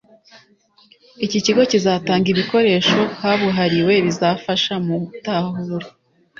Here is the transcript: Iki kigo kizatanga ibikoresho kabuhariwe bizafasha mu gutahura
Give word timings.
Iki 1.25 1.39
kigo 1.45 1.61
kizatanga 1.71 2.27
ibikoresho 2.33 2.99
kabuhariwe 3.19 3.93
bizafasha 4.05 4.73
mu 4.85 4.95
gutahura 5.03 5.87